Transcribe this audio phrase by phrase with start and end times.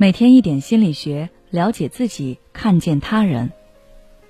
[0.00, 3.52] 每天一点心理学，了解自己，看见他人。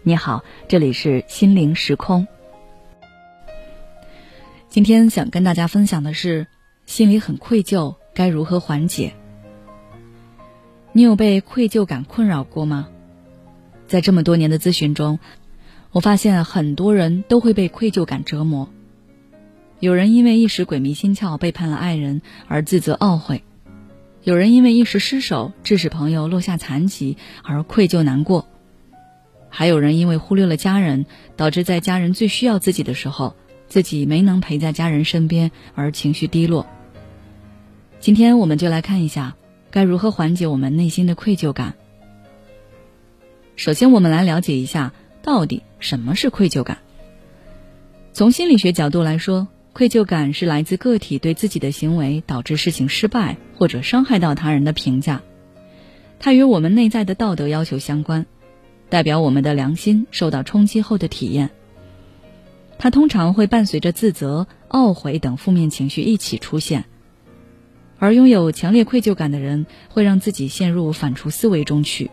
[0.03, 2.27] 你好，这里是心灵时空。
[4.69, 6.49] 今天想跟大家分享的是，
[6.87, 9.13] 心里很愧疚，该如何缓解？
[10.91, 12.89] 你有被愧疚感困扰过吗？
[13.87, 15.21] 在这么多年的咨询中，
[15.93, 18.69] 我发现很多人都会被愧疚感折磨。
[19.79, 23.45] 有人因为一时鬼迷心窍背叛了爱人而自责懊悔。
[24.23, 28.47] 有人因为一时失手致使朋友落下残疾而愧疚难过，
[29.49, 31.07] 还有人因为忽略了家人，
[31.37, 33.35] 导致在家人最需要自己的时候，
[33.67, 36.67] 自己没能陪在家人身边而情绪低落。
[37.99, 39.37] 今天我们就来看一下
[39.71, 41.75] 该如何缓解我们内心的愧疚感。
[43.57, 44.93] 首先，我们来了解一下
[45.23, 46.77] 到底什么是愧疚感。
[48.13, 49.49] 从心理学角度来说。
[49.73, 55.23] 愧疚感是来自个体对自己的行为导致事情失败或者伤害到他人的评价，
[56.19, 58.27] 它与我们内在的道德要求相关，
[58.89, 61.51] 代表我们的良心受到冲击后的体验。
[62.79, 66.87] 它通常会伴随着自责、懊悔等负面情绪一起出现，
[67.99, 72.11] 而拥有强烈愧疚感的人会让自己陷入反刍思维中去，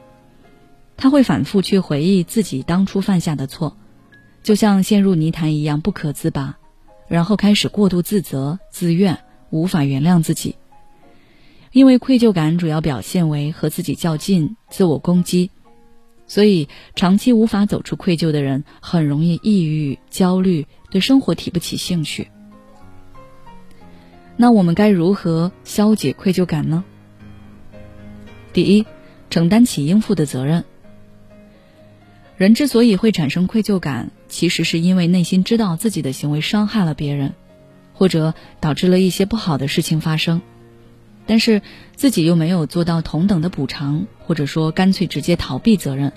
[0.96, 3.78] 他会反复去回忆自己当初犯下的错，
[4.44, 6.58] 就像陷入泥潭一样不可自拔。
[7.08, 9.20] 然后开始过度自责、自怨，
[9.50, 10.56] 无法原谅自己。
[11.72, 15.52] 因为愧疚感主要表现为和自己较劲、自我攻击，
[16.26, 22.30] 所以长期无法走出愧疚的人，很容易抑郁、焦虑，对生活提不起兴趣。
[24.36, 26.84] 那我们该如何消解愧疚感呢？
[28.54, 28.86] 第一，
[29.30, 30.64] 承担起应负的责任。
[32.38, 37.34] 人之所以会产生愧疚感，其实是因为内心知道自己的行为伤害了别人，
[37.94, 40.44] 或者导致了一些不好的事情发生，
[41.26, 41.64] 但是
[41.96, 46.14] 自己又没有做到同等的补偿，或者说干脆直接逃避责任，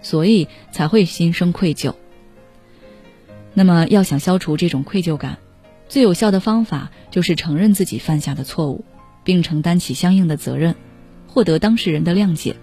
[0.00, 1.92] 所以才会心生愧疚。
[3.52, 5.38] 那么，要想消除这种愧疚感，
[5.88, 8.84] 最有效的方法就是承认自己犯下的错误，
[9.24, 10.76] 并承担起相应的责任，
[11.26, 12.54] 获得当事人的谅解。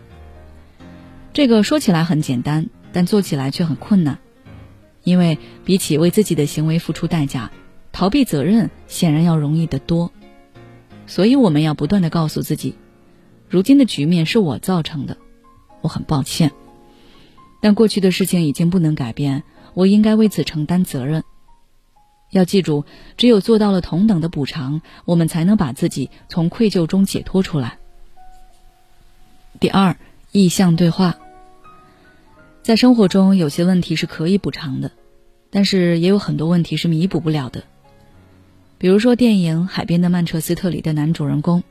[1.34, 2.70] 这个说起来很简单。
[2.94, 4.20] 但做起来却很困难，
[5.04, 7.52] 因为比起为自己的行为付出代价，
[7.92, 10.12] 逃避责任显然要容易得多。
[11.08, 12.76] 所以我们要不断的告诉自己，
[13.50, 15.18] 如今的局面是我造成的，
[15.82, 16.52] 我很抱歉。
[17.62, 21.24] 但过去的事情已经不能改变，我应该为此承担责任。
[22.32, 22.86] 要记住，
[23.18, 27.78] 只有做到了同等的补偿，我们才能把自己从愧疚中解脱出来。
[29.60, 29.98] 第二，
[30.32, 31.18] 意向对话。
[32.64, 34.92] 在生活中，有些问题是可以补偿的，
[35.50, 37.64] 但是也有很多问题是弥补不了的。
[38.78, 41.64] 比如说，电影《海边的曼彻斯特》里的男主人公，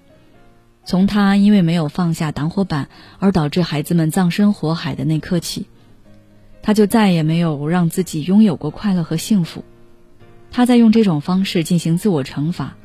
[0.85, 2.89] 从他因为没有放下挡火板
[3.21, 5.67] 而导致孩子们葬身火海的那刻起，
[6.61, 9.65] 他就再也没有让自己拥有过快乐和幸福。
[10.51, 12.77] 他在用这种方式进行自我惩罚，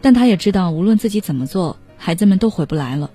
[0.00, 3.12] 但他也知道，无论自己怎么做，孩子们都回不来了。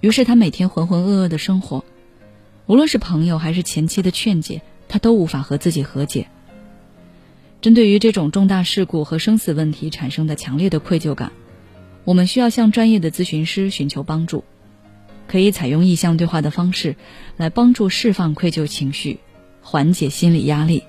[0.00, 1.82] 于是他每天浑浑噩噩的生活。
[2.66, 6.26] 无论是朋友还是前妻的劝解，他都无法和自己和解。
[7.60, 11.32] 针对于这种重大事故和生死问题产生的强烈的愧疚感，
[12.04, 14.44] 我们需要向专业的咨询师寻求帮助，
[15.28, 16.96] 可以采用意向对话的方式
[17.36, 19.20] 来帮助释放愧疚情绪，
[19.62, 20.82] 缓解心理压力。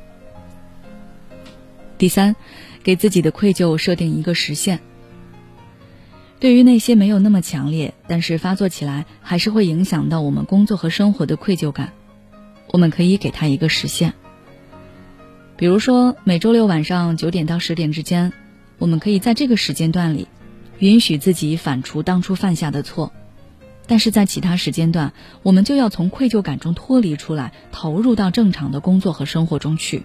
[1.97, 2.35] 第三，
[2.83, 4.79] 给自己的愧疚设定一个时限。
[6.39, 11.93] 对于那些没有那么强烈，但是发作起来还是会影响到我们工作和生活的愧疚感，
[12.67, 14.13] 我们可以给他一个时限。
[15.55, 18.33] 比如说，每周六晚上九点到十点之间，
[18.77, 20.27] 我们可以在这个时间段里，
[20.77, 23.11] 允许自己反刍当初犯下的错，
[23.87, 30.03] 但是在其他时间段，我们就要从愧疚感中脱离出来，投入到正常的工作和生活中去。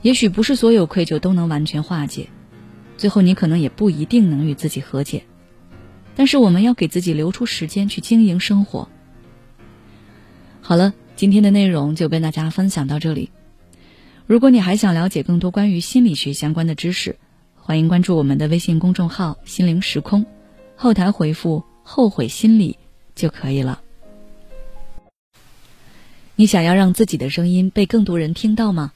[0.00, 2.30] 也许不是所有愧疚都能完全化解。
[3.00, 5.24] 最后，你可能也不一定能与自己和解，
[6.16, 8.90] 但是我们要给自己留出时间去经营生活。
[10.60, 13.30] 好了，今天的内容就跟大家分享到这里。
[14.26, 17.16] 如果你还想了解更多关于心理学相关的知识，
[17.54, 20.26] 欢迎关注我们的微信公众号“心灵时空”，
[20.76, 22.78] 后台回复“后悔心理”
[23.16, 23.80] 就可以了。
[26.36, 28.92] 你想要让自己的声音被更多人听到吗？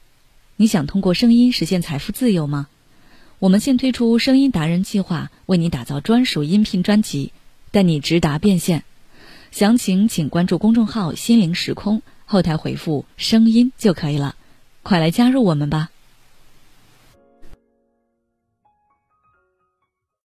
[0.57, 2.67] 你想通过声音实现财富自由吗？
[3.45, 7.31] 我们现推出声音达人计划，为你打造专属音频专辑，
[7.69, 8.83] 带你直达变现。
[9.51, 14.33] 详情请关注公众号“心灵时空”，后台回复“声音”就可以了。
[14.81, 15.91] 快来加入我们吧！